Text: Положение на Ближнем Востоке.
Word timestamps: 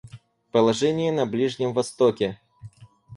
Положение 0.51 1.11
на 1.11 1.27
Ближнем 1.27 1.73
Востоке. 1.73 2.39